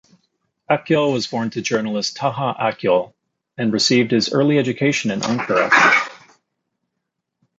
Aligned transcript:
Akyol 0.67 1.13
was 1.13 1.27
born 1.27 1.51
to 1.51 1.61
journalist 1.61 2.15
Taha 2.15 2.55
Akyol 2.59 3.13
and 3.55 3.71
received 3.71 4.09
his 4.09 4.33
early 4.33 4.57
education 4.57 5.11
in 5.11 5.19
Ankara. 5.19 5.69